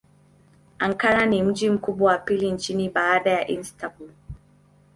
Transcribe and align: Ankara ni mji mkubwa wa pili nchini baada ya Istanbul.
Ankara 0.79 1.25
ni 1.25 1.43
mji 1.43 1.69
mkubwa 1.69 2.11
wa 2.11 2.17
pili 2.17 2.51
nchini 2.51 2.89
baada 2.89 3.31
ya 3.31 3.47
Istanbul. 3.51 4.09